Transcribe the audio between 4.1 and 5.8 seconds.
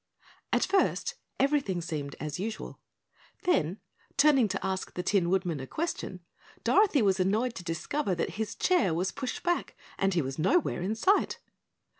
turning to ask the Tin Woodman a